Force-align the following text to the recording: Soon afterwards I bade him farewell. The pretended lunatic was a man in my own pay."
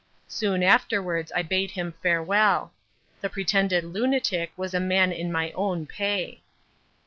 Soon 0.27 0.63
afterwards 0.63 1.31
I 1.35 1.43
bade 1.43 1.69
him 1.69 1.93
farewell. 2.01 2.73
The 3.21 3.29
pretended 3.29 3.83
lunatic 3.83 4.51
was 4.57 4.73
a 4.73 4.79
man 4.79 5.11
in 5.11 5.31
my 5.31 5.51
own 5.51 5.85
pay." 5.85 6.41